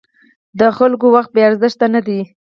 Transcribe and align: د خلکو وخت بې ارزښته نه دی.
د 0.59 0.61
خلکو 0.77 1.05
وخت 1.15 1.29
بې 1.35 1.41
ارزښته 1.49 1.85
نه 1.95 2.01
دی. 2.07 2.19